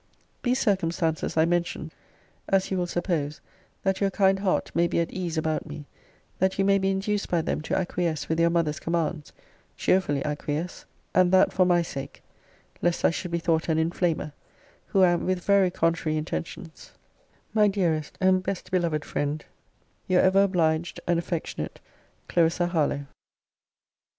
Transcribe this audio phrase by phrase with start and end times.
[0.41, 1.91] These circumstances I mention
[2.49, 3.39] (as you will suppose)
[3.83, 5.85] that your kind heart may be at ease about me;
[6.39, 9.31] that you may be induced by them to acquiesce with your mother's commands,
[9.77, 12.23] (cheerfully acquiesce,) and that for my sake,
[12.81, 14.31] lest I should be thought an inflamer;
[14.87, 16.93] who am, with very contrary intentions,
[17.53, 19.45] my dearest and best beloved friend,
[20.07, 21.79] Your ever obliged and affectionate,
[22.27, 23.05] CLARISSA HARLOWE.